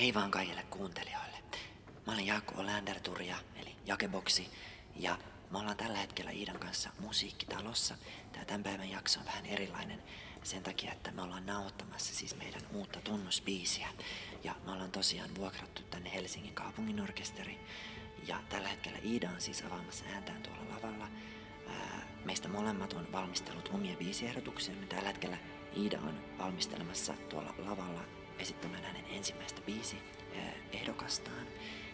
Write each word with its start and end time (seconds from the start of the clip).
Hei 0.00 0.14
vaan 0.14 0.30
kaikille 0.30 0.62
kuuntelijoille. 0.70 1.36
Mä 2.06 2.12
olen 2.12 2.26
Jaakko 2.26 2.66
Länderturja, 2.66 3.36
eli 3.56 3.76
Jakeboksi, 3.86 4.48
ja 4.96 5.18
me 5.50 5.58
ollaan 5.58 5.76
tällä 5.76 5.98
hetkellä 5.98 6.30
Iidan 6.30 6.58
kanssa 6.58 6.90
musiikkitalossa. 6.98 7.94
Tää 8.32 8.44
tämän 8.44 8.62
päivän 8.62 8.90
jakso 8.90 9.20
on 9.20 9.26
vähän 9.26 9.46
erilainen 9.46 10.02
sen 10.42 10.62
takia, 10.62 10.92
että 10.92 11.12
me 11.12 11.22
ollaan 11.22 11.46
nauhoittamassa 11.46 12.14
siis 12.14 12.36
meidän 12.36 12.62
uutta 12.72 13.00
tunnusbiisiä. 13.00 13.88
Ja 14.44 14.54
me 14.66 14.72
ollaan 14.72 14.90
tosiaan 14.90 15.34
vuokrattu 15.34 15.82
tänne 15.82 16.14
Helsingin 16.14 16.54
kaupungin 16.54 17.00
orkesteri. 17.00 17.58
Ja 18.26 18.40
tällä 18.48 18.68
hetkellä 18.68 18.98
Iida 19.04 19.30
on 19.30 19.40
siis 19.40 19.62
avaamassa 19.62 20.04
ääntään 20.14 20.42
tuolla 20.42 20.74
lavalla. 20.74 21.08
Ää, 21.68 22.02
Meistä 22.24 22.48
molemmat 22.48 22.92
on 22.92 23.12
valmistellut 23.12 23.70
omia 23.74 23.96
biisiehdotuksia. 23.96 24.74
Tällä 24.88 25.08
hetkellä 25.08 25.36
Iida 25.76 25.98
on 25.98 26.20
valmistelemassa 26.38 27.14
tuolla 27.28 27.54
lavalla 27.58 28.19
esittämään 28.40 28.82
hänen 28.84 29.04
ensimmäistä 29.10 29.60
biisi 29.60 29.96
ää, 30.36 30.52
ehdokastaan. 30.72 31.46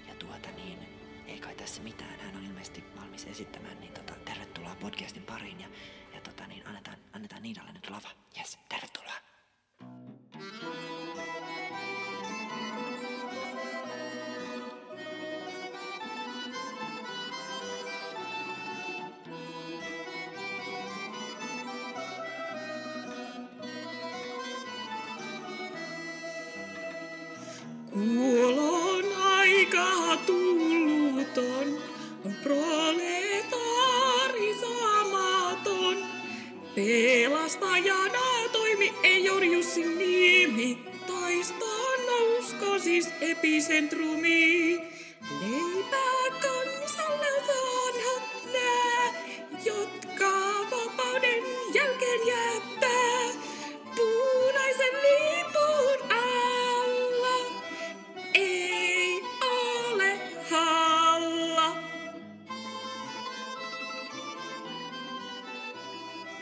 Ja 0.09 0.15
tuota 0.15 0.49
niin, 0.57 0.79
ei 1.27 1.41
kai 1.41 1.55
tässä 1.55 1.83
mitään, 1.83 2.21
hän 2.21 2.37
on 2.37 2.45
ilmeisesti 2.45 2.85
valmis 3.01 3.27
esittämään, 3.27 3.81
niin 3.81 3.93
tota, 3.93 4.15
tervetuloa 4.25 4.77
podcastin 4.81 5.23
pariin 5.23 5.61
ja, 5.61 5.69
ja 6.15 6.21
tota 6.21 6.47
niin, 6.47 6.67
annetaan, 6.67 6.97
annetaan 7.13 7.45
Iidalle 7.45 7.73
nyt 7.73 7.91
lava. 7.91 8.09
Yes, 8.39 8.59
tervetuloa. 8.69 8.86
Kuolon 27.97 29.05
aika 29.25 30.17
tullut 30.27 31.39
on, 31.39 31.83
proletaari 32.43 33.81
samaton. 34.61 35.97
Pelastajana 36.75 38.49
toimi 38.53 38.93
ei 39.03 39.25
Jussin 39.53 39.99
nimi, 39.99 40.79
taistaan 41.07 42.07
nousko 42.07 42.79
siis 42.79 43.09
epicentrumi. 43.21 44.66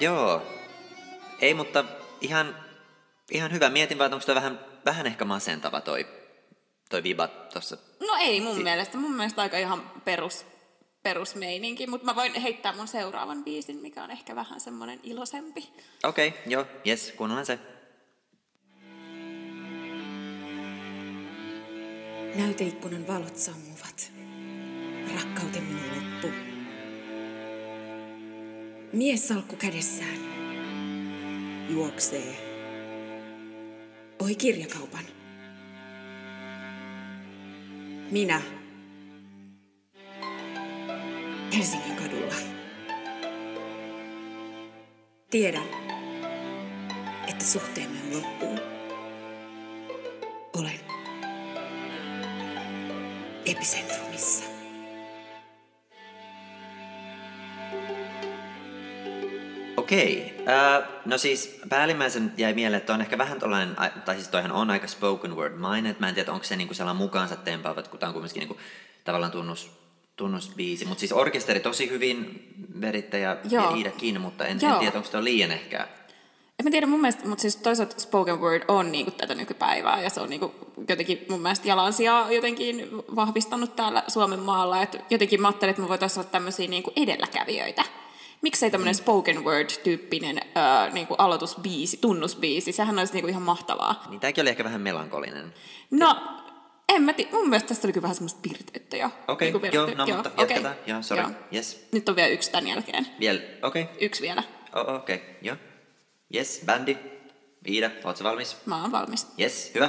Joo, 0.05 0.43
ei 1.41 1.55
mutta 1.55 1.85
ihan, 2.21 2.57
ihan 3.31 3.53
hyvä. 3.53 3.71
Mietin 3.71 3.99
vaan, 3.99 4.07
että 4.07 4.17
onko 4.17 4.27
toi 4.27 4.35
vähän, 4.35 4.61
vähän 4.85 5.07
ehkä 5.07 5.25
masentava 5.25 5.81
toi, 5.81 6.07
toi 6.91 7.03
viba 7.03 7.29
tossa. 7.29 7.77
No 8.01 8.15
ei 8.21 8.41
mun 8.41 8.63
mielestä. 8.63 8.99
Mun 8.99 9.15
mielestä 9.15 9.43
aika 9.43 9.59
ihan 9.59 9.91
perus, 10.05 10.47
perusmeininki, 11.03 11.87
mutta 11.87 12.05
mä 12.05 12.15
voin 12.15 12.35
heittää 12.35 12.73
mun 12.73 12.89
seuraavan 12.89 13.45
biisin, 13.45 13.77
mikä 13.77 14.05
on 14.05 14.11
ehkä 14.11 14.37
vähän 14.37 14.61
semmonen 14.61 15.01
iloisempi. 15.03 15.73
Okei, 16.03 16.29
okay, 16.29 16.41
joo, 16.47 16.67
yes, 16.87 17.13
kuunnellaan 17.17 17.47
se. 17.47 17.59
Näyteikkunan 22.35 23.07
valot 23.07 23.37
sammuvat. 23.37 24.13
Rakkautemme 25.15 25.81
on 25.81 25.97
loppu. 25.97 26.54
Mies 28.95 29.29
salkku 29.29 29.57
kädessään. 29.57 30.19
Juoksee. 31.69 32.37
Ohi 34.23 34.35
kirjakaupan. 34.35 35.05
Minä. 38.11 38.43
Helsingin 41.57 41.97
kadulla. 41.97 42.35
Tiedän, 45.31 45.69
että 47.29 47.45
suhteemme 47.45 47.99
on 48.01 48.23
loppuun. 48.23 48.61
Olen 50.57 50.81
epicentrumissa. 53.47 54.54
Okei, 59.85 60.35
okay. 60.43 60.83
no 61.05 61.19
siis 61.19 61.61
päällimmäisen 61.69 62.33
jäi 62.37 62.55
mieleen, 62.55 62.81
että 62.81 62.95
on 62.95 63.01
ehkä 63.01 63.19
vähän 63.19 63.39
tollainen, 63.39 63.79
ai- 63.79 63.91
tai 64.05 64.15
siis 64.15 64.29
toihan 64.29 64.53
on 64.53 64.71
aika 64.71 64.87
spoken 64.87 65.37
word 65.37 65.57
maine, 65.57 65.97
mä 65.99 66.09
en 66.09 66.15
tiedä, 66.15 66.33
onko 66.33 66.45
se 66.45 66.57
niinku 66.57 66.75
sellainen 66.75 67.03
mukaansa 67.03 67.37
tempaavat, 67.37 67.89
kun 67.89 68.01
tämä 68.01 68.09
on 68.09 68.15
kuitenkin 68.15 68.41
niinku, 68.41 68.57
tavallaan 69.05 69.33
tunnus, 69.33 69.71
tunnusbiisi, 70.17 70.85
mutta 70.85 71.01
siis 71.01 71.13
orkesteri 71.13 71.61
tosi 71.61 71.91
hyvin 71.91 72.49
veritte 72.81 73.19
ja, 73.19 73.31
ja 73.31 73.61
Joo. 73.61 73.75
Iidakin, 73.75 74.21
mutta 74.21 74.47
en, 74.47 74.59
en 74.65 74.79
tiedä, 74.79 74.97
onko 74.97 75.11
se 75.11 75.25
liian 75.25 75.51
ehkä 75.51 75.89
En 76.59 76.65
mä 76.65 76.71
tiedä, 76.71 76.87
mun 76.87 77.01
mielestä, 77.01 77.29
mutta 77.29 77.43
siis 77.43 77.57
toisaalta 77.57 78.01
spoken 78.01 78.41
word 78.41 78.63
on 78.69 78.93
niinku 78.93 79.11
tätä 79.11 79.35
nykypäivää 79.35 80.03
ja 80.03 80.11
se 80.11 80.21
on 80.21 80.31
niinku 80.31 80.55
jotenkin 80.89 81.27
mun 81.29 81.41
mielestä 81.41 81.69
jalansijaa 81.69 82.33
jotenkin 82.33 82.89
vahvistanut 83.17 83.77
täällä 83.77 84.03
Suomen 84.09 84.41
maalla. 84.41 84.83
Et 84.83 84.97
jotenkin 85.11 85.43
mä 85.43 85.49
ajattelin, 85.49 85.71
että 85.71 85.83
me 85.83 85.89
voitaisiin 85.89 86.21
olla 86.21 86.31
tämmöisiä 86.31 86.69
niinku 86.69 86.93
edelläkävijöitä. 86.97 87.85
Miksei 88.43 88.71
tämmöinen 88.71 88.95
spoken 88.95 89.45
word-tyyppinen 89.45 90.41
öö, 90.57 90.91
niinku 90.93 91.15
aloitusbiisi, 91.15 91.97
tunnusbiisi, 91.97 92.73
sehän 92.73 92.99
olisi 92.99 93.13
niinku 93.13 93.29
ihan 93.29 93.43
mahtavaa. 93.43 94.05
Niin 94.09 94.21
tämäkin 94.21 94.43
oli 94.43 94.51
ehkä 94.51 94.65
vähän 94.65 94.81
melankolinen. 94.81 95.55
No, 95.91 96.17
en 96.89 97.03
mä 97.03 97.13
tiedä, 97.13 97.31
mun 97.33 97.49
mielestä 97.49 97.69
tästä 97.69 97.87
oli 97.87 97.93
kyllä 97.93 98.03
vähän 98.03 98.15
semmoista 98.15 98.41
pirteyttä 98.43 98.97
jo. 98.97 99.11
Okei, 99.29 99.53
Niinku 99.53 99.67
joo, 99.73 99.87
verrattu- 99.87 99.97
no 100.11 100.15
mutta 100.17 100.31
okei. 100.37 100.43
jatketaan. 100.57 100.75
Joo, 100.87 101.03
sorry. 101.03 101.25
Yes. 101.55 101.87
Nyt 101.93 102.09
on 102.09 102.17
vielä 102.17 102.29
yksi 102.29 102.51
tämän 102.51 102.67
jälkeen. 102.67 103.07
Vielä, 103.21 103.41
okei, 103.63 103.83
okay. 103.83 103.95
Yksi 104.01 104.23
vielä. 104.23 104.43
oh, 104.75 104.95
okei, 104.95 105.17
okay. 105.17 105.29
joo. 105.43 105.57
Yes, 106.35 106.63
bändi. 106.67 106.97
Iida, 107.69 107.91
ootko 108.05 108.25
valmis? 108.25 108.57
Mä 108.67 108.83
oon 108.83 108.93
valmis. 108.93 109.27
Yes, 109.41 109.71
hyvä. 109.75 109.89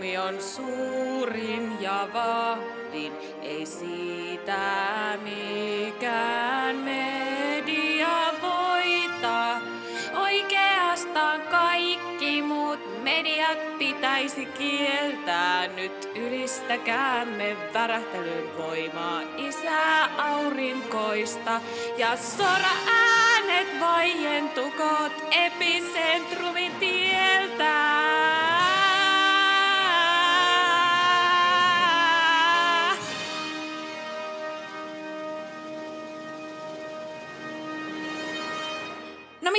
Epicentrumi 0.00 0.18
on 0.18 0.42
suurin 0.42 1.76
ja 1.80 2.08
vahvin, 2.12 3.12
ei 3.42 3.66
siitä 3.66 5.18
mikään 5.22 6.76
media 6.76 8.08
voita. 8.42 9.60
Oikeastaan 10.20 11.40
kaikki 11.40 12.42
muut 12.42 13.02
mediat 13.02 13.78
pitäisi 13.78 14.46
kieltää 14.46 15.66
nyt 15.66 16.10
ylistäkäämme 16.14 17.56
värähtelyn 17.74 18.56
voimaa 18.58 19.20
isää 19.36 20.08
aurinkoista 20.18 21.60
ja 21.96 22.16
sora 22.16 22.76
äänet 22.88 23.80
vaientukot 23.80 25.12
epicentrumin 25.30 26.72
tieltä. 26.72 27.99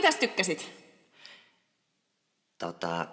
Mitäs 0.02 0.16
tykkäsit? 0.16 0.72
Tota, 2.58 3.08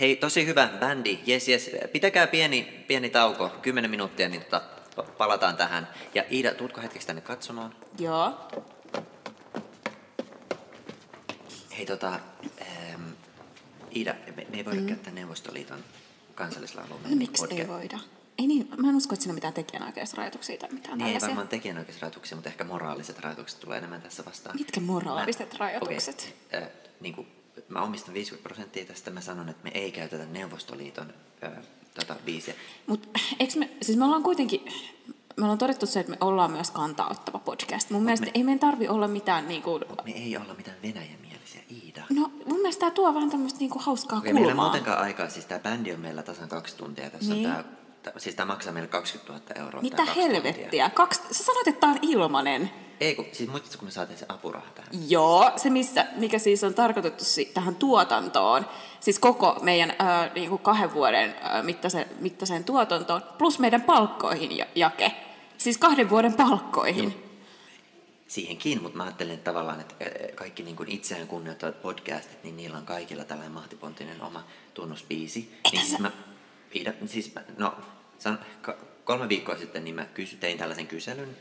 hei, 0.00 0.16
tosi 0.16 0.46
hyvä 0.46 0.68
bändi. 0.80 1.18
Jes, 1.26 1.48
jes. 1.48 1.70
Pitäkää 1.92 2.26
pieni, 2.26 2.84
pieni 2.86 3.10
tauko, 3.10 3.48
10 3.48 3.90
minuuttia, 3.90 4.28
niin 4.28 4.44
tota, 4.44 4.62
pa- 4.96 5.10
palataan 5.10 5.56
tähän. 5.56 5.88
Ja 6.14 6.24
Iida, 6.30 6.54
tuutko 6.54 6.80
hetkeksi 6.80 7.06
tänne 7.06 7.22
katsomaan? 7.22 7.74
Joo. 7.98 8.50
Hei, 11.76 11.86
tota, 11.86 12.20
ähm, 12.60 13.02
Iida, 13.96 14.14
me, 14.36 14.46
me 14.50 14.56
ei 14.56 14.64
voida 14.64 14.80
mm. 14.80 14.86
käyttää 14.86 15.12
Neuvostoliiton 15.12 15.84
kansallislaulua. 16.34 16.98
No 17.08 17.16
miksi 17.16 17.46
ei 17.50 17.68
voida? 17.68 17.98
Ei 18.38 18.46
niin, 18.46 18.68
mä 18.76 18.88
en 18.88 18.96
usko, 18.96 19.14
että 19.14 19.22
siinä 19.22 19.32
on 19.32 19.34
mitään 19.34 19.54
tekijänoikeusrajoituksia 19.54 20.56
tai 20.58 20.68
mitään 20.72 20.98
Niin 20.98 21.06
ei 21.06 21.12
tällaisia. 21.12 21.28
varmaan 21.28 21.48
tekijänoikeusrajoituksia, 21.48 22.36
mutta 22.36 22.50
ehkä 22.50 22.64
moraaliset 22.64 23.18
rajoitukset 23.18 23.60
tulee 23.60 23.78
enemmän 23.78 24.02
tässä 24.02 24.24
vastaan. 24.24 24.56
Mitkä 24.56 24.80
moraaliset 24.80 25.52
Mä- 25.52 25.58
rajoitukset? 25.58 26.34
Okei, 26.48 26.62
äh, 26.62 26.68
niin 27.00 27.14
kuin, 27.14 27.26
mä 27.68 27.82
omistan 27.82 28.14
50 28.14 28.48
prosenttia 28.48 28.84
tästä, 28.84 29.10
mä 29.10 29.20
sanon, 29.20 29.48
että 29.48 29.64
me 29.64 29.70
ei 29.74 29.92
käytetä 29.92 30.24
Neuvostoliiton 30.26 31.12
äh, 31.44 31.52
tota, 31.94 32.16
biisiä. 32.24 32.54
Mut 32.86 33.08
me, 33.56 33.70
siis 33.82 33.98
me 33.98 34.04
ollaan 34.04 34.22
kuitenkin, 34.22 34.60
me 35.36 35.42
ollaan 35.44 35.58
todettu 35.58 35.86
se, 35.86 36.00
että 36.00 36.10
me 36.12 36.18
ollaan 36.20 36.50
myös 36.52 36.70
kantaa-ottava 36.70 37.38
podcast. 37.38 37.90
Mun 37.90 38.02
mielestä 38.02 38.26
ei 38.34 38.42
meidän 38.42 38.58
tarvi 38.58 38.88
olla 38.88 39.08
mitään 39.08 39.48
niin 39.48 39.62
kuin, 39.62 39.84
Me 40.04 40.10
ei 40.12 40.36
olla 40.36 40.54
mitään 40.54 40.76
venäjämielisiä, 40.82 41.60
Iida. 41.84 42.02
No 42.10 42.32
mun 42.46 42.56
mielestä 42.60 42.80
tämä 42.80 42.90
tuo 42.90 43.14
vähän 43.14 43.30
tämmöistä 43.30 43.58
niinku 43.58 43.78
hauskaa 43.78 44.18
Okei, 44.18 44.32
meillä 44.32 44.48
ei 44.48 44.52
kulmaa. 44.54 44.64
muutenkaan 44.70 44.98
aikaa, 44.98 45.28
siis 45.28 45.44
tämä 45.46 45.58
bändi 45.58 45.92
on 45.92 46.00
meillä 46.00 46.22
tasan 46.22 46.48
kaksi 46.48 46.76
tuntia. 46.76 47.10
Tässä 47.10 47.34
Niin. 47.34 47.46
on 47.46 47.52
tää, 47.54 47.64
siis 48.16 48.34
tämä 48.34 48.52
maksaa 48.52 48.72
meille 48.72 48.88
20 48.88 49.54
000 49.54 49.66
euroa. 49.66 49.82
Mitä 49.82 50.04
helvettiä? 50.04 50.90
Kaksi, 50.90 51.20
sä 51.30 51.44
sanoit, 51.44 51.68
että 51.68 51.80
tämä 51.80 51.92
on 51.92 51.98
ilmanen. 52.02 52.70
Ei, 53.00 53.14
kun, 53.14 53.26
siis 53.32 53.50
muistatko, 53.50 53.78
kun 53.78 53.88
me 53.88 53.92
saatiin 53.92 54.18
se 54.18 54.26
apuraha 54.28 54.66
tähän? 54.74 54.90
Joo, 55.10 55.52
se 55.56 55.70
missä, 55.70 56.06
mikä 56.16 56.38
siis 56.38 56.64
on 56.64 56.74
tarkoitettu 56.74 57.24
si- 57.24 57.44
tähän 57.44 57.76
tuotantoon, 57.76 58.66
siis 59.00 59.18
koko 59.18 59.58
meidän 59.62 59.90
äh, 59.90 60.34
niinku 60.34 60.58
kahden 60.58 60.94
vuoden 60.94 61.34
äh, 61.44 61.64
mittaisen, 61.64 62.06
mittaiseen 62.20 62.64
tuotantoon, 62.64 63.22
plus 63.38 63.58
meidän 63.58 63.82
palkkoihin 63.82 64.56
ja, 64.56 64.66
jake. 64.74 65.12
Siis 65.58 65.78
kahden 65.78 66.10
vuoden 66.10 66.34
palkkoihin. 66.34 67.24
Siihenkin, 68.26 68.82
mutta 68.82 68.96
mä 68.96 69.04
ajattelen 69.04 69.34
että 69.34 69.50
tavallaan, 69.50 69.80
että 69.80 69.94
kaikki 70.34 70.62
niin 70.62 70.76
kuin 70.76 70.88
itseään 70.88 71.28
kunnioittavat 71.28 71.82
podcastit, 71.82 72.44
niin 72.44 72.56
niillä 72.56 72.78
on 72.78 72.86
kaikilla 72.86 73.24
tällainen 73.24 73.52
mahtipontinen 73.52 74.22
oma 74.22 74.44
tunnusbiisi. 74.74 75.60
Niin 75.72 75.86
siis 75.86 75.98
mä, 75.98 76.10
Iida, 76.74 76.92
siis 77.06 77.32
no, 77.56 77.74
san, 78.18 78.38
kolme 79.04 79.28
viikkoa 79.28 79.56
sitten 79.56 79.84
niin 79.84 79.94
mä 79.94 80.04
kysy, 80.04 80.36
tein 80.36 80.58
tällaisen 80.58 80.86
kyselyn 80.86 81.36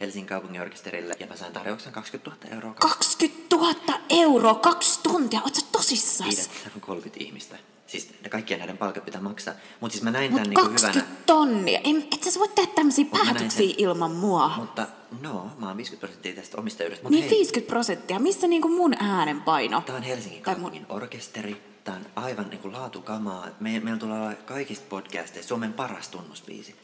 Helsingin 0.00 0.28
kaupungin 0.28 0.60
orkesterille 0.60 1.16
ja 1.20 1.26
mä 1.26 1.36
sain 1.36 1.52
tarjouksen 1.52 1.92
20 1.92 2.30
000 2.30 2.54
euroa. 2.56 2.74
20 2.74 3.56
000 3.56 3.74
euroa, 4.10 4.54
kaksi 4.54 5.00
tuntia, 5.02 5.40
oot 5.44 5.54
sä 5.54 5.66
tosissas? 5.72 6.26
Iida, 6.26 6.42
täällä 6.54 6.72
on 6.74 6.80
30 6.80 7.24
ihmistä. 7.24 7.56
Siis 7.86 8.08
kaikkien 8.30 8.58
näiden 8.60 8.78
palkat 8.78 9.04
pitää 9.04 9.20
maksaa. 9.20 9.54
Mutta 9.80 9.92
siis 9.92 10.02
mä 10.04 10.10
näin 10.10 10.30
Mut 10.30 10.36
tämän 10.42 10.50
niin 10.50 10.60
20 10.60 10.98
hyvänä. 11.00 11.16
tonnia, 11.26 11.80
en, 11.84 12.06
et 12.14 12.22
sä 12.22 12.38
voi 12.40 12.48
tehdä 12.48 12.72
tämmöisiä 12.74 13.04
päätöksiä 13.12 13.48
sen. 13.68 13.74
ilman 13.78 14.10
mua. 14.10 14.48
Mutta 14.56 14.86
no, 15.20 15.50
mä 15.58 15.66
oon 15.68 15.76
50 15.76 16.00
prosenttia 16.06 16.32
tästä 16.34 16.56
omistajuudesta. 16.58 17.02
Mut 17.02 17.10
Niin 17.10 17.24
hei, 17.24 17.30
50 17.38 17.70
prosenttia, 17.70 18.18
missä 18.18 18.46
niinku 18.46 18.68
mun 18.68 18.94
äänenpaino? 18.98 19.80
Tämä 19.86 19.96
on 19.98 20.02
Helsingin 20.04 20.42
Tai 20.42 20.54
mun- 20.54 20.60
kaupungin 20.60 20.86
orkesteri. 20.88 21.62
Tämä 21.84 21.96
on 21.96 22.06
aivan 22.24 22.50
niin 22.50 22.60
kuin 22.60 22.74
laatukamaa. 22.74 23.46
Me, 23.60 23.80
meillä 23.80 24.00
tulee 24.00 24.20
olla 24.20 24.34
kaikista 24.34 24.86
podcasteista 24.88 25.48
Suomen 25.48 25.72
paras 25.72 26.08
tunnusbiisi. 26.08 26.74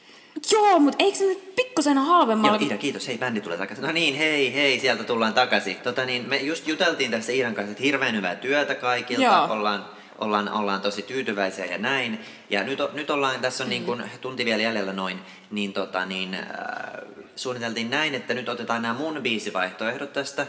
Joo, 0.52 0.78
mutta 0.78 1.04
eikö 1.04 1.18
se 1.18 1.24
nyt 1.24 1.54
pikkusen 1.54 1.98
halvemmalla? 1.98 2.56
Joo, 2.56 2.64
Iida, 2.64 2.78
kiitos. 2.78 3.08
Hei, 3.08 3.18
bändi 3.18 3.40
tulee 3.40 3.58
takaisin. 3.58 3.84
No 3.84 3.92
niin, 3.92 4.14
hei, 4.14 4.54
hei, 4.54 4.80
sieltä 4.80 5.04
tullaan 5.04 5.34
takaisin. 5.34 5.76
Tota 5.76 6.04
niin, 6.04 6.28
me 6.28 6.36
just 6.36 6.68
juteltiin 6.68 7.10
tässä 7.10 7.32
Iidan 7.32 7.54
kanssa, 7.54 7.70
että 7.70 7.82
hirveän 7.82 8.16
hyvää 8.16 8.34
työtä 8.34 8.74
kaikilta. 8.74 9.22
Joo. 9.22 9.46
Ollaan, 9.52 9.84
ollaan, 10.18 10.52
ollaan 10.52 10.80
tosi 10.80 11.02
tyytyväisiä 11.02 11.64
ja 11.64 11.78
näin. 11.78 12.20
Ja 12.50 12.64
nyt, 12.64 12.78
nyt 12.92 13.10
ollaan, 13.10 13.40
tässä 13.40 13.64
on 13.64 13.70
niin 13.70 13.84
kuin 13.84 14.02
tunti 14.20 14.44
vielä 14.44 14.62
jäljellä 14.62 14.92
noin, 14.92 15.20
niin, 15.50 15.72
tota, 15.72 16.06
niin 16.06 16.34
äh, 16.34 16.42
suunniteltiin 17.36 17.90
näin, 17.90 18.14
että 18.14 18.34
nyt 18.34 18.48
otetaan 18.48 18.82
nämä 18.82 18.94
mun 18.94 19.20
biisivaihtoehdot 19.22 20.12
tästä 20.12 20.46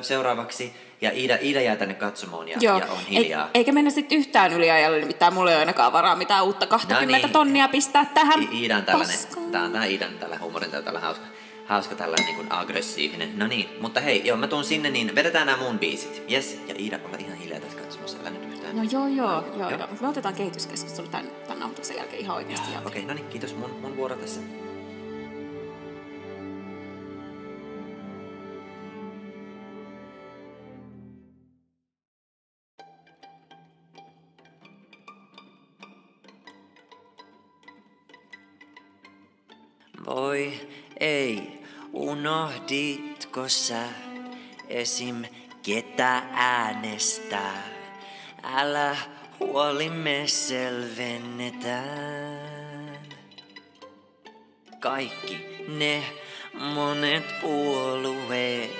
seuraavaksi. 0.00 0.72
Ja 1.00 1.10
Iida, 1.14 1.38
Iida 1.42 1.60
jää 1.60 1.76
tänne 1.76 1.94
katsomoon 1.94 2.48
ja, 2.48 2.56
Joo, 2.60 2.78
ja 2.78 2.86
on 2.86 2.98
hiljaa. 3.10 3.44
Ei, 3.44 3.50
eikä 3.54 3.72
mennä 3.72 3.90
sitten 3.90 4.18
yhtään 4.18 4.52
yliajalle, 4.52 4.98
nimittäin 4.98 5.34
mulla 5.34 5.50
ei 5.50 5.54
ole 5.56 5.60
ainakaan 5.60 5.92
varaa 5.92 6.16
mitään 6.16 6.44
uutta 6.44 6.66
20 6.66 7.18
niin. 7.26 7.32
tonnia 7.32 7.68
pistää 7.68 8.04
tähän. 8.14 8.42
I- 8.42 8.48
Iidan 8.62 8.84
tällainen, 8.84 9.16
paskaan. 9.16 9.50
tää 9.50 9.62
on 9.62 9.72
tää 9.72 9.84
Iidan 9.84 10.18
tällä 10.20 10.38
huumorin 10.38 10.70
tällä 10.70 11.00
hauska, 11.00 11.24
hauska 11.66 11.94
tällainen 11.94 12.26
niin 12.26 12.36
kuin 12.36 12.52
aggressiivinen. 12.52 13.38
No 13.38 13.46
niin, 13.46 13.68
mutta 13.80 14.00
hei, 14.00 14.22
joo, 14.24 14.36
mä 14.36 14.46
tuun 14.46 14.64
sinne, 14.64 14.90
niin 14.90 15.14
vedetään 15.14 15.46
nämä 15.46 15.58
mun 15.58 15.78
biisit. 15.78 16.22
Yes, 16.32 16.60
ja 16.68 16.74
Iida, 16.78 16.98
olla 17.04 17.16
ihan 17.18 17.38
hiljaa 17.38 17.60
tässä 17.60 17.78
katsomassa, 17.78 18.18
älä 18.20 18.30
nyt 18.30 18.52
yhtään. 18.52 18.76
No 18.76 18.82
joo, 18.82 19.06
joo, 19.06 19.44
joo, 19.58 19.70
Joo. 19.70 19.70
joo. 19.70 19.88
Me 20.00 20.08
otetaan 20.08 20.34
kehityskeskustelu 20.34 21.08
tämän, 21.08 21.30
tämän 21.42 21.58
nauhoituksen 21.58 21.96
jälkeen 21.96 22.20
ihan 22.22 22.36
oikeasti 22.36 22.68
Okei, 22.70 23.02
okay, 23.02 23.02
no 23.02 23.14
niin, 23.14 23.28
kiitos, 23.28 23.54
mun, 23.56 23.70
mun 23.80 23.96
vuoro 23.96 24.16
tässä. 24.16 24.40
Unohditko 42.62 43.48
sä 43.48 43.82
esim. 44.68 45.24
ketä 45.62 46.22
äänestää? 46.32 47.62
Älä 48.42 48.96
huoli, 49.40 49.90
me 49.90 50.22
selvennetään. 50.26 52.98
Kaikki 54.80 55.64
ne 55.68 56.02
monet 56.54 57.40
puolueet, 57.40 58.70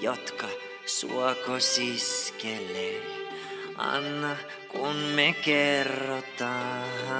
jotka 0.00 0.46
sua 0.86 1.34
kosiskelee. 1.46 3.02
Anna 3.76 4.36
kun 4.68 4.96
me 4.96 5.34
kerrotaan. 5.44 7.18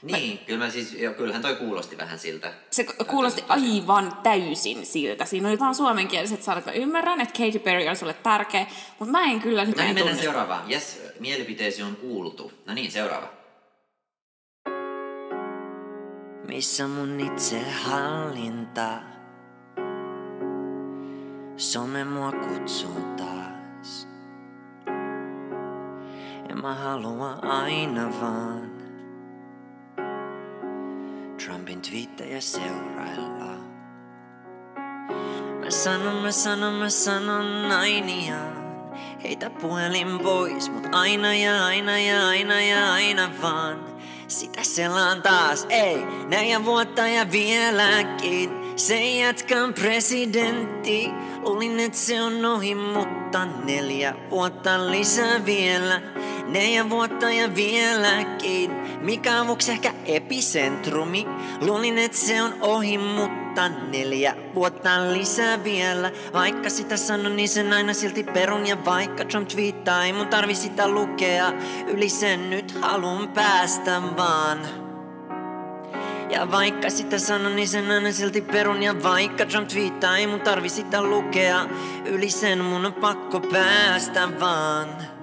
niin, 0.02 0.38
kyllä 0.38 0.66
mä 0.66 0.72
siis, 0.72 0.94
jo, 0.94 1.14
kyllähän 1.14 1.42
toi 1.42 1.56
kuulosti 1.56 1.98
vähän 1.98 2.20
siltä. 2.20 2.54
Se 2.72 2.84
ku- 2.84 3.06
kuulosti 3.10 3.44
aivan 3.48 4.18
täysin 4.24 4.86
siltä. 4.86 5.26
Siinä 5.26 5.50
oli 5.50 5.60
vaan 5.60 5.76
suomenkieliset 5.76 6.44
sanat. 6.44 6.66
Mä 6.66 6.72
ymmärrän, 6.72 7.22
että 7.22 7.44
Katy 7.46 7.60
Perry 7.60 7.88
on 7.88 7.96
sulle 7.96 8.14
tärkeä, 8.14 8.66
mutta 9.00 9.12
mä 9.12 9.24
en 9.24 9.40
kyllä 9.42 9.66
nyt 9.66 9.76
No 9.78 9.82
niin, 9.84 9.90
en 9.90 9.96
mennään 9.96 10.16
tunne- 10.18 10.24
seuraavaan. 10.24 10.72
Jes, 10.72 11.02
mielipiteesi 11.20 11.84
on 11.84 11.96
kuultu. 11.96 12.52
No 12.66 12.74
niin, 12.74 12.92
seuraava. 12.92 13.28
Missä 16.48 16.88
mun 16.88 17.20
itsehallinta? 17.20 18.90
Some 21.58 22.04
mua 22.04 22.32
kutsuu 22.32 23.02
taas. 23.18 24.08
En 26.50 26.62
mä 26.62 26.74
halua 26.76 27.34
aina 27.34 28.10
vaan 28.22 28.72
Trumpin 31.46 31.82
twiittejä 31.82 32.42
seurailla. 32.42 33.56
Mä 35.60 35.70
sanon, 35.70 36.22
mä 36.24 36.32
sanon, 36.32 36.74
mä 36.74 36.90
sanon 36.90 37.72
ainiaan. 37.72 38.66
Heitä 39.24 39.50
puhelin 39.50 40.20
pois, 40.20 40.72
mut 40.72 40.88
aina 40.92 41.36
ja 41.36 41.66
aina 41.66 42.00
ja 42.00 42.28
aina 42.28 42.62
ja 42.62 42.94
aina 42.94 43.30
vaan. 43.42 43.95
Sitä 44.28 44.64
selaan 44.64 45.22
taas, 45.22 45.66
ei, 45.70 45.98
neljä 46.28 46.66
vuotta 46.66 47.08
ja 47.08 47.32
vieläkin. 47.32 48.50
Se 48.76 49.10
jatkan 49.10 49.74
presidentti, 49.74 51.10
luulin 51.42 51.80
et 51.80 51.94
se 51.94 52.22
on 52.22 52.46
ohi, 52.46 52.76
mutta 52.76 53.46
neljä 53.46 54.16
vuotta 54.30 54.92
lisää 54.92 55.46
vielä. 55.46 56.02
Neljä 56.48 56.90
vuotta 56.90 57.30
ja 57.30 57.56
vieläkin, 57.56 58.72
mikä 59.02 59.42
avuksi 59.42 59.72
ehkä 59.72 59.94
epicentrumi. 60.06 61.28
Luulin 61.62 61.98
et 61.98 62.14
se 62.14 62.42
on 62.42 62.54
ohi, 62.62 62.98
mutta 62.98 63.70
neljä 63.70 64.36
vuotta 64.56 65.14
lisää 65.14 65.64
vielä. 65.64 66.12
Vaikka 66.34 66.70
sitä 66.70 66.98
sanon, 66.98 67.36
niin 67.36 67.50
sen 67.50 67.74
aina 67.74 67.94
silti 67.94 68.24
perun. 68.24 68.68
Ja 68.68 68.86
vaikka 68.86 69.26
Trump 69.26 69.48
twiittaa, 69.48 70.06
ei 70.06 70.14
mun 70.14 70.28
tarvi 70.28 70.56
sitä 70.56 70.88
lukea. 70.88 71.54
Yli 71.88 72.10
sen 72.10 72.50
nyt 72.50 72.78
halun 72.82 73.28
päästä 73.28 74.02
vaan. 74.18 74.60
Ja 76.30 76.52
vaikka 76.52 76.90
sitä 76.90 77.20
sanon, 77.20 77.56
niin 77.56 77.68
sen 77.68 77.92
aina 77.92 78.12
silti 78.12 78.42
perun. 78.42 78.84
Ja 78.84 79.04
vaikka 79.04 79.46
Trump 79.46 79.68
twiittaa, 79.68 80.18
ei 80.18 80.28
mun 80.28 80.42
tarvi 80.42 80.70
sitä 80.70 81.02
lukea. 81.02 81.66
Yli 82.06 82.30
sen 82.30 82.64
mun 82.64 82.86
on 82.86 82.94
pakko 82.94 83.40
päästä 83.40 84.40
vaan. 84.40 85.15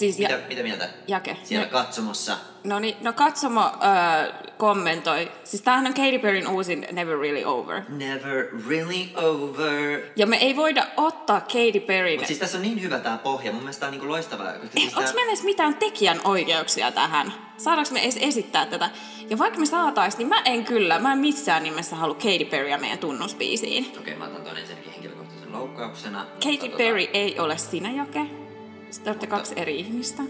Siis 0.00 0.18
ja, 0.18 0.28
Mitä, 0.28 0.48
mitä 0.48 0.62
mieltä? 0.62 0.88
Jake. 1.08 1.36
Siellä 1.42 1.66
No- 1.66 1.72
katsomossa. 1.72 2.36
no 2.64 2.78
niin, 2.78 2.96
no 3.00 3.12
katsomo 3.12 3.60
äh, 3.60 4.32
kommentoi. 4.58 5.30
Siis 5.44 5.62
tämähän 5.62 5.86
on 5.86 5.94
Katy 5.94 6.18
Perryn 6.18 6.48
uusin 6.48 6.86
Never 6.92 7.18
Really 7.18 7.44
Over. 7.44 7.82
Never 7.88 8.46
really 8.68 9.08
over. 9.16 10.00
Ja 10.16 10.26
me 10.26 10.36
ei 10.36 10.56
voida 10.56 10.86
ottaa 10.96 11.40
Katy 11.40 11.80
Perryn... 11.86 12.18
Mut 12.18 12.26
siis 12.26 12.38
tässä 12.38 12.58
on 12.58 12.62
niin 12.62 12.82
hyvä 12.82 12.98
tää 12.98 13.18
pohja. 13.18 13.52
Mun 13.52 13.60
mielestä 13.62 13.80
tää 13.80 13.86
on 13.86 13.92
niinku 13.92 14.08
loistavaa. 14.08 14.52
koska 14.52 14.66
Ei, 14.74 14.80
siis 14.82 14.94
onks 14.96 15.10
tää- 15.10 15.14
meillä 15.14 15.30
edes 15.32 15.44
mitään 15.44 15.74
tekijän 15.74 16.20
oikeuksia 16.24 16.92
tähän? 16.92 17.32
Saadaanko 17.56 17.92
me 17.92 18.00
edes 18.02 18.18
esittää 18.20 18.66
tätä? 18.66 18.90
Ja 19.30 19.38
vaikka 19.38 19.58
me 19.58 19.66
saatais, 19.66 20.18
niin 20.18 20.28
mä 20.28 20.42
en 20.44 20.64
kyllä, 20.64 20.98
mä 20.98 21.12
en 21.12 21.18
missään 21.18 21.62
nimessä 21.62 21.96
halua 21.96 22.14
Katy 22.14 22.44
Perryä 22.50 22.78
meidän 22.78 22.98
tunnuspiisiin. 22.98 23.92
Okei, 23.98 24.14
mä 24.16 24.24
otan 24.24 24.42
ton 24.42 24.58
ensinnäkin 24.58 24.92
henkilökohtaisen 24.92 25.52
loukkauksena. 25.52 26.18
mutta 26.18 26.46
Katy 26.48 26.58
tota, 26.58 26.76
Perry 26.76 27.06
ei 27.12 27.38
ole 27.38 27.58
sinä, 27.58 27.90
Jake. 27.90 28.39
Sitten 28.90 29.04
te 29.04 29.10
olette 29.10 29.26
kaksi 29.26 29.54
eri 29.56 29.80
ihmistä. 29.80 30.22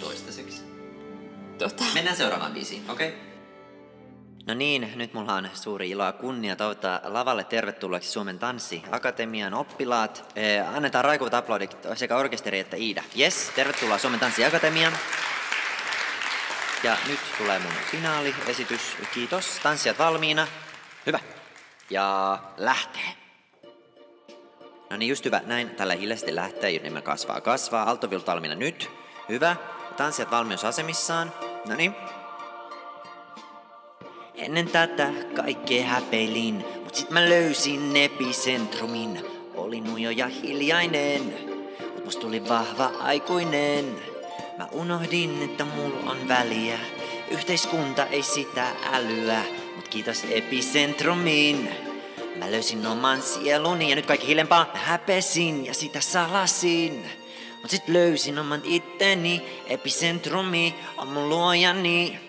Toistaiseksi. 0.00 0.62
Tota, 1.58 1.84
Mennään 1.94 2.16
seuraavaan 2.16 2.52
biisiin, 2.52 2.90
okei? 2.90 3.08
Okay? 3.08 3.20
No 4.46 4.54
niin, 4.54 4.92
nyt 4.96 5.14
mulla 5.14 5.34
on 5.34 5.48
suuri 5.54 5.90
ilo 5.90 6.04
ja 6.04 6.12
kunnia 6.12 6.56
toivottaa 6.56 7.00
lavalle 7.04 7.44
tervetulleeksi 7.44 8.10
Suomen 8.10 8.38
Tanssi-akatemian 8.38 9.54
oppilaat. 9.54 10.32
Eh, 10.36 10.74
annetaan 10.74 11.04
raikuvat 11.04 11.34
aplodit 11.34 11.76
sekä 11.94 12.16
orkesteri 12.16 12.58
että 12.58 12.76
Iida. 12.76 13.02
Yes, 13.18 13.52
tervetuloa 13.54 13.98
Suomen 13.98 14.20
Tanssi-akatemiaan. 14.20 14.92
Ja 16.82 16.96
nyt 17.08 17.20
tulee 17.38 17.58
mun 17.58 17.72
finaaliesitys. 17.90 18.96
Kiitos. 19.14 19.58
Tanssijat 19.62 19.98
valmiina. 19.98 20.46
Hyvä. 21.06 21.18
Ja 21.90 22.38
lähtee. 22.56 23.25
No 24.90 24.96
niin, 24.96 25.08
just 25.08 25.24
hyvä. 25.24 25.40
Näin 25.46 25.70
tällä 25.70 25.94
hiljaisesti 25.94 26.34
lähtee, 26.34 26.70
niin 26.70 26.92
me 26.92 27.02
kasvaa 27.02 27.40
kasvaa. 27.40 27.90
Altovilt 27.90 28.26
valmiina 28.26 28.54
nyt. 28.54 28.90
Hyvä. 29.28 29.56
Tanssijat 29.96 30.30
valmiusasemissaan. 30.30 31.32
No 31.68 31.74
niin. 31.74 31.94
Ennen 34.34 34.68
tätä 34.68 35.08
kaikkea 35.36 35.84
häpeilin, 35.84 36.64
mut 36.84 36.94
sit 36.94 37.10
mä 37.10 37.28
löysin 37.28 37.96
epicentrumin. 37.96 39.24
Olin 39.54 39.90
ujo 39.90 40.10
ja 40.10 40.26
hiljainen, 40.26 41.22
mut 41.94 42.04
musta 42.04 42.20
tuli 42.20 42.48
vahva 42.48 42.90
aikuinen. 42.98 43.84
Mä 44.58 44.68
unohdin, 44.72 45.42
että 45.42 45.64
mulla 45.64 46.10
on 46.10 46.28
väliä. 46.28 46.78
Yhteiskunta 47.30 48.06
ei 48.06 48.22
sitä 48.22 48.66
älyä, 48.92 49.42
mut 49.76 49.88
kiitos 49.88 50.24
epicentrumin. 50.30 51.85
Mä 52.38 52.52
löysin 52.52 52.86
oman 52.86 53.22
sieluni 53.22 53.90
ja 53.90 53.96
nyt 53.96 54.06
kaikki 54.06 54.26
hiljempaa. 54.26 54.70
Mä 54.74 54.80
häpesin 54.80 55.66
ja 55.66 55.74
sitä 55.74 56.00
salasin. 56.00 57.10
Mut 57.62 57.70
sit 57.70 57.88
löysin 57.88 58.38
oman 58.38 58.60
itteni, 58.64 59.42
epicentrumi 59.66 60.74
on 60.96 61.08
mun 61.08 61.28
luojani. 61.28 62.20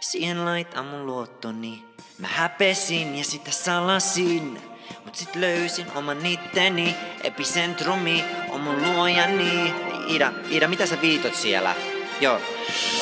Siihen 0.00 0.44
laitan 0.44 0.86
mun 0.86 1.06
luottoni. 1.06 1.84
Mä 2.18 2.26
häpesin 2.26 3.18
ja 3.18 3.24
sitä 3.24 3.50
salasin. 3.50 4.60
Mut 5.04 5.14
sit 5.14 5.36
löysin 5.36 5.86
oman 5.94 6.26
itteni, 6.26 6.94
epicentrumi 7.22 8.24
on 8.48 8.60
mun 8.60 8.82
luojani. 8.82 9.74
Ida, 10.08 10.32
Ida, 10.50 10.68
mitä 10.68 10.86
sä 10.86 11.00
viitot 11.00 11.34
siellä? 11.34 11.74
Joo, 12.20 12.40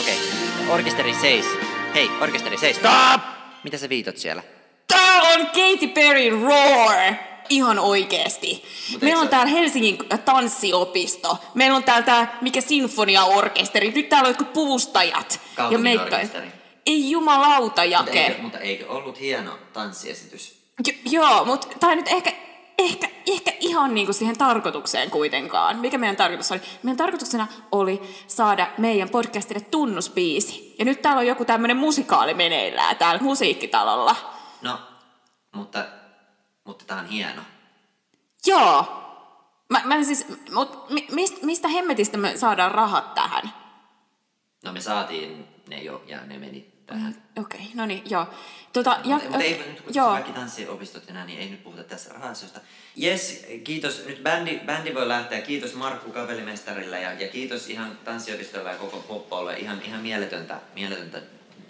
okei. 0.01 0.19
Okay. 0.61 0.75
Orkesteri 0.75 1.15
seis. 1.15 1.47
Hei, 1.95 2.11
orkesteri 2.21 2.59
seis. 2.59 2.77
Stop! 2.77 3.21
Mitä 3.65 3.79
sä 3.79 3.89
viitot 3.89 4.17
siellä? 4.17 4.43
Tää 4.91 5.23
on 5.23 5.47
Katy 5.47 5.87
Perry 5.95 6.31
Roar! 6.45 7.15
Ihan 7.49 7.79
oikeesti. 7.79 8.65
Mut 8.93 9.03
Meillä 9.03 9.21
on 9.21 9.27
se- 9.27 9.31
täällä 9.31 9.51
Helsingin 9.53 9.99
tanssiopisto. 10.25 11.39
Meillä 11.55 11.77
on 11.77 11.85
täällä 11.85 12.03
tää, 12.07 12.39
mikä 12.41 12.61
sinfoniaorkesteri. 12.61 13.93
Nyt 13.95 14.09
täällä 14.09 14.27
on 14.27 14.31
jotkut 14.31 14.53
puvustajat. 14.53 15.41
Kaupungin 15.55 15.81
meikka-. 15.83 16.19
Ei 16.87 17.11
jumalauta, 17.11 17.83
Mutta 17.83 17.83
Jake. 17.83 18.21
eikö, 18.27 18.43
mutta 18.43 18.59
eikö 18.59 18.89
ollut 18.89 19.21
hieno 19.21 19.53
tanssiesitys? 19.73 20.61
Jo, 20.87 20.93
joo, 21.23 21.45
mutta 21.45 21.67
tää 21.81 21.95
nyt 21.95 22.09
ehkä, 22.09 22.33
ehkä, 22.79 23.09
ehkä 23.27 23.53
ihan 23.61 23.95
niinku 23.95 24.13
siihen 24.13 24.39
tarkoitukseen 24.39 25.11
kuitenkaan. 25.11 25.79
Mikä 25.79 25.99
meidän 25.99 26.17
tarkoitus 26.17 26.53
oli? 26.53 26.61
Meidän 26.83 26.97
tarkoituksena 26.97 27.47
oli 27.73 28.03
saada 28.27 28.67
meidän 28.79 29.09
podcastille 29.09 29.61
tunnuspiisi. 29.61 30.75
Ja 30.79 30.85
nyt 30.85 31.03
täällä 31.03 31.21
on 31.21 31.27
joku 31.27 31.45
tämmönen 31.45 31.77
musikaali 31.77 32.35
meneillään 32.35 32.97
täällä 32.97 33.23
musiikkitalolla. 33.23 34.17
No, 34.63 34.81
mutta, 35.53 35.87
mutta 36.65 36.85
tää 36.85 36.99
on 36.99 37.07
hieno. 37.07 37.43
Joo. 38.47 38.97
Mä, 39.69 39.83
mä 39.85 40.05
siis, 40.05 40.27
mut 40.53 40.91
mi, 40.91 41.07
mist, 41.13 41.43
mistä 41.43 41.69
hemmetistä 41.69 42.19
me 42.19 42.37
saadaan 42.37 42.73
rahat 42.73 43.15
tähän? 43.15 43.55
No 44.65 44.73
me 44.73 44.81
saatiin 44.81 45.47
ne 45.69 45.83
jo 45.83 46.05
ja 46.07 46.27
ne 46.27 46.39
meni 46.39 46.73
tähän. 46.87 47.23
Okei, 47.39 47.61
okay, 47.61 47.73
no 47.75 47.87
niin, 47.87 48.03
joo. 48.11 48.27
Tota, 48.73 48.91
Ja, 49.05 49.15
mutta, 49.15 49.31
mutta 49.31 49.45
ei, 49.45 49.65
nyt 49.69 49.81
kun 49.81 49.95
joo. 49.95 50.11
kaikki 50.11 50.33
tanssiopistot 50.33 51.11
näin, 51.11 51.27
niin 51.27 51.39
ei 51.39 51.51
nyt 51.51 51.65
puhuta 51.65 51.85
tässä 51.85 52.13
rahasiosta. 52.13 52.61
Jes, 52.97 53.47
kiitos. 53.65 54.05
Nyt 54.07 54.23
bändi, 54.23 54.61
bändi 54.67 54.95
voi 54.95 55.09
lähteä. 55.09 55.41
Kiitos 55.41 55.75
Markku 55.75 56.13
Kapelimestarille 56.13 57.01
ja, 57.01 57.13
ja 57.13 57.29
kiitos 57.29 57.71
ihan 57.71 57.99
tanssiopistolle 58.05 58.71
ja 58.71 58.79
koko 58.79 58.97
poppolle. 58.97 59.57
Ihan, 59.59 59.83
ihan 59.83 60.01
mieletöntä, 60.01 60.61
mieletöntä 60.75 61.23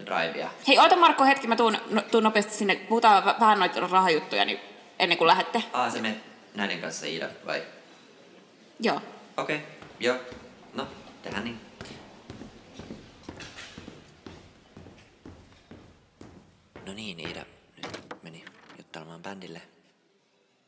drivea. 0.06 0.50
Hei, 0.68 0.78
oota 0.78 0.96
Markko 0.96 1.24
hetki, 1.24 1.46
mä 1.46 1.56
tuun, 1.56 1.76
no, 1.90 2.02
tuun 2.02 2.24
nopeasti 2.24 2.54
sinne. 2.54 2.74
Puhutaan 2.74 3.22
vä- 3.22 3.40
vähän 3.40 3.58
noita 3.58 3.80
rahajuttuja 3.80 4.44
niin 4.44 4.60
ennen 4.98 5.18
kuin 5.18 5.28
lähette. 5.28 5.62
Aa, 5.72 5.90
se 5.90 6.00
menet 6.02 6.18
näiden 6.54 6.80
kanssa 6.80 7.06
Iida, 7.06 7.28
vai? 7.46 7.62
Joo. 8.80 9.00
Okei, 9.36 9.56
okay. 9.56 9.68
joo. 10.00 10.16
No, 10.74 10.88
tehdään 11.22 11.44
niin. 11.44 11.60
No 16.86 16.92
niin, 16.92 17.20
Iida 17.20 17.44
nyt 17.76 18.22
meni 18.22 18.44
juttelemaan 18.78 19.22
bändille. 19.22 19.62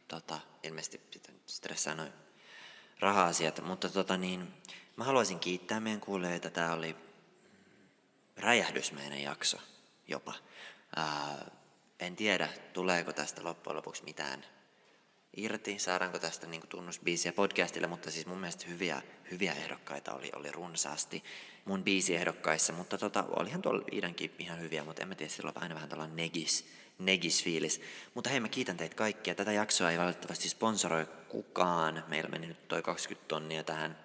Tota, 0.08 0.38
ilmeisesti 0.62 0.98
pitää 0.98 1.34
stressaa 1.46 1.94
noin 1.94 2.12
raha-asiat, 3.00 3.60
mutta 3.64 3.88
tota 3.88 4.16
niin, 4.16 4.54
mä 4.96 5.04
haluaisin 5.04 5.38
kiittää 5.38 5.80
meidän 5.80 6.00
kuulijoita. 6.00 6.50
Tää 6.50 6.72
oli 6.72 6.96
räjähdysmäinen 8.36 9.22
jakso 9.22 9.58
jopa. 10.08 10.34
Ää, 10.96 11.50
en 12.00 12.16
tiedä, 12.16 12.48
tuleeko 12.72 13.12
tästä 13.12 13.44
loppujen 13.44 13.76
lopuksi 13.76 14.04
mitään 14.04 14.44
irti, 15.36 15.78
saadaanko 15.78 16.18
tästä 16.18 16.46
niin 16.46 16.68
tunnusbiisiä 16.68 17.32
podcastille, 17.32 17.86
mutta 17.86 18.10
siis 18.10 18.26
mun 18.26 18.38
mielestä 18.38 18.66
hyviä, 18.68 19.02
hyviä 19.30 19.52
ehdokkaita 19.52 20.14
oli, 20.14 20.30
oli 20.36 20.52
runsaasti 20.52 21.24
mun 21.64 21.84
biisiehdokkaissa, 21.84 22.72
mutta 22.72 22.98
tota, 22.98 23.24
olihan 23.36 23.62
tuolla 23.62 23.84
Iidankin 23.92 24.34
ihan 24.38 24.60
hyviä, 24.60 24.84
mutta 24.84 25.02
en 25.02 25.08
mä 25.08 25.14
tiedä, 25.14 25.32
sillä 25.32 25.52
on 25.56 25.62
aina 25.62 25.74
vähän 25.74 25.88
tällainen 25.88 26.16
negis, 26.16 26.66
negis-fiilis. 26.98 27.80
Mutta 28.14 28.30
hei, 28.30 28.40
mä 28.40 28.48
kiitän 28.48 28.76
teitä 28.76 28.94
kaikkia. 28.94 29.34
Tätä 29.34 29.52
jaksoa 29.52 29.90
ei 29.90 29.98
valitettavasti 29.98 30.48
sponsoroi 30.48 31.06
kukaan. 31.28 32.04
Meillä 32.08 32.30
meni 32.30 32.46
nyt 32.46 32.68
toi 32.68 32.82
20 32.82 33.28
tonnia 33.28 33.64
tähän 33.64 33.98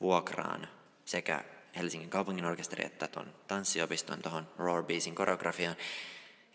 vuokraan 0.00 0.68
sekä 1.04 1.44
Helsingin 1.76 2.10
kaupungin 2.10 2.44
orkesteri 2.44 2.86
että 2.86 3.08
tuon 3.08 3.34
tanssiopiston 3.48 4.22
tuohon 4.22 4.48
Roar 4.58 4.82
Beasin 4.82 5.14
koreografiaan 5.14 5.76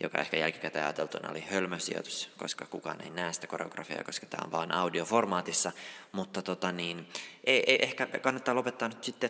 joka 0.04 0.18
ehkä 0.18 0.38
jälkikäteen 0.38 0.86
ajateltuna 0.86 1.30
oli 1.30 1.42
hölmösijoitus, 1.52 2.30
koska 2.38 2.66
kukaan 2.66 3.02
ei 3.02 3.10
näe 3.10 3.34
sitä 3.34 3.48
koreografiaa, 3.48 4.04
koska 4.04 4.26
tämä 4.26 4.46
on 4.46 4.52
vain 4.52 4.72
audioformaatissa. 4.72 5.72
Mutta 6.12 6.42
tota 6.42 6.72
niin, 6.72 7.08
ei, 7.44 7.64
ei, 7.68 7.84
ehkä 7.84 8.06
kannattaa 8.06 8.56
lopettaa 8.56 8.88
nyt 8.88 9.04
sitten 9.04 9.30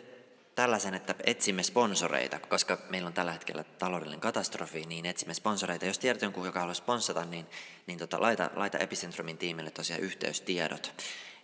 tällaisen, 0.54 0.94
että 0.94 1.14
etsimme 1.24 1.62
sponsoreita, 1.62 2.38
koska 2.38 2.78
meillä 2.90 3.06
on 3.06 3.12
tällä 3.12 3.32
hetkellä 3.32 3.64
taloudellinen 3.64 4.20
katastrofi, 4.20 4.84
niin 4.86 5.06
etsimme 5.06 5.34
sponsoreita. 5.34 5.86
Jos 5.86 5.98
tiedät 5.98 6.22
jonkun, 6.22 6.46
joka 6.46 6.60
haluaa 6.60 6.74
sponsata, 6.74 7.24
niin, 7.24 7.46
niin 7.86 7.98
tota, 7.98 8.20
laita, 8.20 8.50
laita 8.54 8.78
Epicentrumin 8.78 9.38
tiimille 9.38 9.70
tosiaan 9.70 10.02
yhteystiedot. 10.02 10.94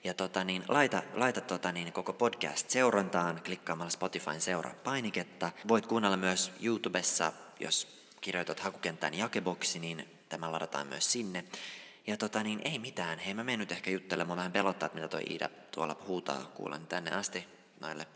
Ja 0.05 0.15
tota 0.15 0.45
niin, 0.45 0.65
laita, 0.69 1.03
laita 1.15 1.41
tota 1.41 1.73
niin, 1.73 1.93
koko 1.93 2.13
podcast 2.13 2.71
seurantaan 2.71 3.41
klikkaamalla 3.45 3.91
Spotifyn 3.91 4.41
seuraa 4.41 4.75
painiketta. 4.85 5.51
Voit 5.69 5.87
kuunnella 5.87 6.17
myös 6.17 6.53
YouTubessa, 6.61 7.33
jos 7.61 7.89
kirjoitat 8.21 8.61
hakukenttään 8.61 9.15
jakeboksi, 9.15 9.79
niin 9.79 10.09
tämä 10.29 10.53
ladataan 10.53 10.87
myös 10.87 11.13
sinne. 11.13 11.45
Ja 12.07 12.17
tota 12.17 12.43
niin, 12.43 12.61
ei 12.65 12.79
mitään. 12.79 13.19
Hei, 13.19 13.35
mä 13.35 13.45
menen 13.45 13.59
nyt 13.59 13.73
ehkä 13.73 13.91
juttelemaan. 13.91 14.37
Vähän 14.37 14.53
pelottaa, 14.53 14.87
että 14.87 14.97
mitä 14.97 15.09
toi 15.09 15.23
Iida 15.31 15.49
tuolla 15.71 15.97
huutaa. 16.07 16.45
Kuulen 16.55 16.87
tänne 16.87 17.11
asti 17.11 17.49
noille, 17.81 18.07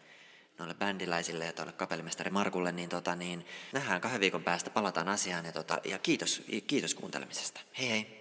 noille 0.58 0.74
bändiläisille 0.74 1.44
ja 1.44 1.52
tuolle 1.52 1.72
kapellimestari 1.72 2.30
Markulle. 2.30 2.72
Niin, 2.72 2.88
tota 2.88 3.16
niin, 3.16 3.46
nähdään 3.72 4.00
kahden 4.00 4.20
viikon 4.20 4.44
päästä, 4.44 4.70
palataan 4.70 5.08
asiaan. 5.08 5.44
Ja, 5.44 5.52
tota, 5.52 5.78
ja 5.84 5.98
kiitos, 5.98 6.42
kiitos 6.66 6.94
kuuntelemisesta. 6.94 7.60
Hei 7.78 7.88
hei! 7.88 8.19